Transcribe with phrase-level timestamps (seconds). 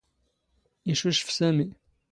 [0.91, 1.67] ⵉⵛⵓⵛⴼ ⵙⴰⵎⵉ.